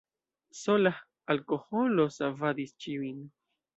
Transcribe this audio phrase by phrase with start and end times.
[0.59, 0.91] Sola
[1.33, 3.21] alkoholo savadis ĉiujn.